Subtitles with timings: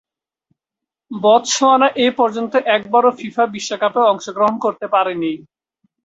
[1.11, 5.31] Botswana এপর্যন্ত একবারও FIFA বিশ্বকাপে অংশগ্রহণ করতে পারেনি।